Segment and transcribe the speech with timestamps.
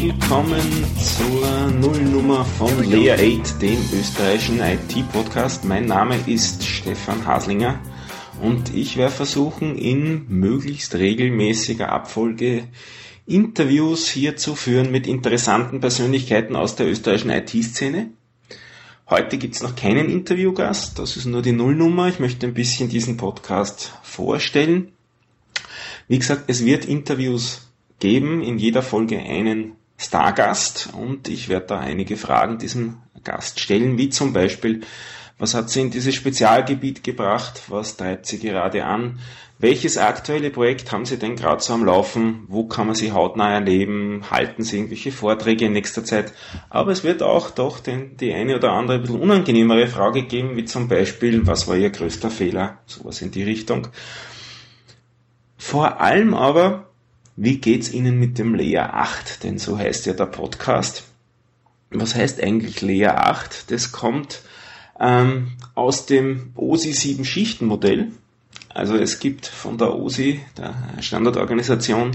[0.00, 5.66] willkommen zur Nullnummer von Lea 8, dem österreichischen IT-Podcast.
[5.66, 7.78] Mein Name ist Stefan Haslinger
[8.40, 12.64] und ich werde versuchen, in möglichst regelmäßiger Abfolge
[13.26, 18.08] Interviews hier zu führen mit interessanten Persönlichkeiten aus der österreichischen IT-Szene.
[19.10, 22.08] Heute gibt's noch keinen Interviewgast, das ist nur die Nullnummer.
[22.08, 24.92] Ich möchte ein bisschen diesen Podcast vorstellen.
[26.08, 27.68] Wie gesagt, es wird Interviews
[28.00, 30.90] geben, in jeder Folge einen Stargast.
[30.92, 34.80] Und ich werde da einige Fragen diesem Gast stellen, wie zum Beispiel,
[35.38, 39.18] was hat sie in dieses Spezialgebiet gebracht, was treibt sie gerade an,
[39.62, 43.52] welches aktuelle Projekt haben Sie denn gerade so am Laufen, wo kann man sie hautnah
[43.52, 46.32] erleben, halten Sie irgendwelche Vorträge in nächster Zeit,
[46.68, 50.56] aber es wird auch doch den, die eine oder andere ein bisschen unangenehmere Frage geben,
[50.56, 53.86] wie zum Beispiel, was war Ihr größter Fehler, sowas in die Richtung.
[55.56, 56.91] Vor allem aber,
[57.36, 59.44] wie geht's Ihnen mit dem Lea 8?
[59.44, 61.04] Denn so heißt ja der Podcast.
[61.90, 63.70] Was heißt eigentlich Lea 8?
[63.70, 64.42] Das kommt
[65.00, 68.12] ähm, aus dem OSI 7 Schichten Modell.
[68.68, 72.12] Also es gibt von der OSI, der Standardorganisation,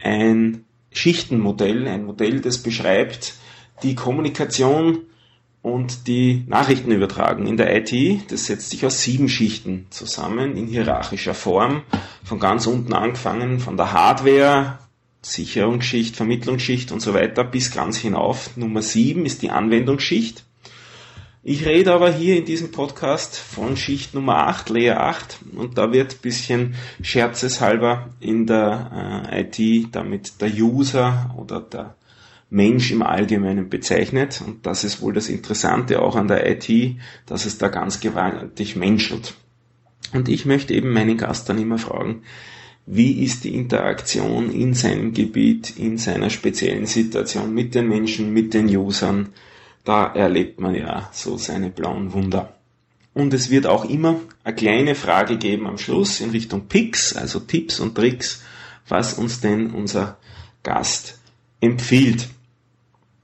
[0.00, 3.34] ein Schichtenmodell, ein Modell, das beschreibt
[3.82, 5.00] die Kommunikation
[5.62, 11.34] und die Nachrichtenübertragung in der IT, das setzt sich aus sieben Schichten zusammen in hierarchischer
[11.34, 11.82] Form,
[12.24, 14.78] von ganz unten angefangen, von der Hardware,
[15.22, 18.56] Sicherungsschicht, Vermittlungsschicht und so weiter bis ganz hinauf.
[18.56, 20.44] Nummer sieben ist die Anwendungsschicht.
[21.42, 25.92] Ich rede aber hier in diesem Podcast von Schicht Nummer 8, Layer 8, und da
[25.92, 31.94] wird bisschen scherzeshalber in der äh, IT damit der User oder der
[32.50, 34.42] Mensch im Allgemeinen bezeichnet.
[34.44, 38.76] Und das ist wohl das Interessante auch an der IT, dass es da ganz gewaltig
[38.76, 39.34] menschelt.
[40.12, 42.22] Und ich möchte eben meinen Gast dann immer fragen,
[42.86, 48.54] wie ist die Interaktion in seinem Gebiet, in seiner speziellen Situation mit den Menschen, mit
[48.54, 49.28] den Usern.
[49.84, 52.54] Da erlebt man ja so seine blauen Wunder.
[53.12, 57.40] Und es wird auch immer eine kleine Frage geben am Schluss in Richtung Picks, also
[57.40, 58.42] Tipps und Tricks,
[58.86, 60.16] was uns denn unser
[60.62, 61.18] Gast
[61.60, 62.28] empfiehlt.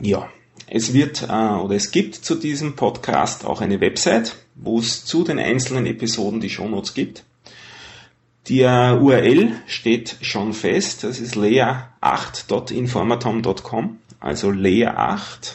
[0.00, 0.28] Ja,
[0.68, 5.24] es wird äh, oder es gibt zu diesem Podcast auch eine Website, wo es zu
[5.24, 7.24] den einzelnen Episoden die Shownotes gibt.
[8.48, 15.54] Die äh, URL steht schon fest, das ist lea8.informatom.com, also lea8,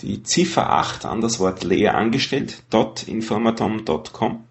[0.00, 2.62] die Ziffer 8 an das Wort lea angestellt,
[3.06, 4.44] .informatom.com.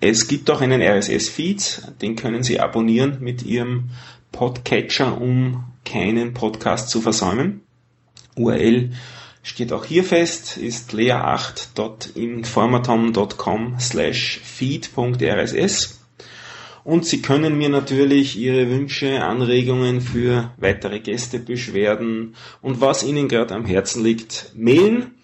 [0.00, 3.90] Es gibt auch einen RSS-Feed, den können Sie abonnieren mit Ihrem
[4.32, 7.65] Podcatcher, um keinen Podcast zu versäumen.
[8.36, 8.92] URL
[9.42, 15.96] steht auch hier fest, ist lea8.informatom.com slash feed.rss
[16.86, 23.26] und Sie können mir natürlich Ihre Wünsche, Anregungen für weitere Gäste, Beschwerden und was Ihnen
[23.26, 25.16] gerade am Herzen liegt, mailen.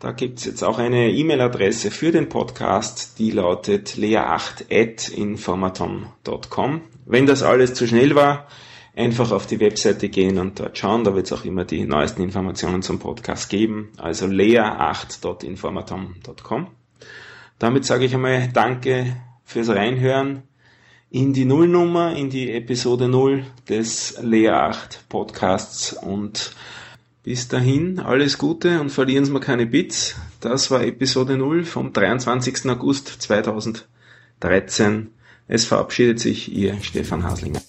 [0.00, 6.80] Da gibt's jetzt auch eine E-Mail-Adresse für den Podcast, die lautet lea8.informatom.com.
[7.06, 8.46] Wenn das alles zu schnell war,
[8.94, 11.04] einfach auf die Webseite gehen und dort schauen.
[11.04, 13.90] Da wird es auch immer die neuesten Informationen zum Podcast geben.
[13.96, 16.66] Also lea8.informatom.com.
[17.58, 20.42] Damit sage ich einmal Danke fürs Reinhören
[21.10, 26.54] in die Nullnummer, in die Episode 0 des Lea 8 Podcasts und
[27.22, 30.16] bis dahin alles Gute und verlieren Sie mir keine Bits.
[30.40, 32.70] Das war Episode 0 vom 23.
[32.70, 35.10] August 2013.
[35.48, 37.60] Es verabschiedet sich Ihr Stefan Haslinger.